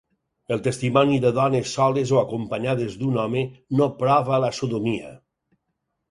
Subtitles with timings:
[0.53, 3.43] El testimoni de dones soles o acompanyades d'un home
[3.81, 5.13] no prova la sodomia.